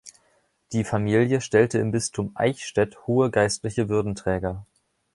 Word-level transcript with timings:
Die 0.71 0.83
Familie 0.83 1.41
stellte 1.41 1.77
im 1.77 1.91
Bistum 1.91 2.31
Eichstätt 2.33 3.05
hohe 3.05 3.29
geistliche 3.29 3.87
Würdenträger. 3.87 4.65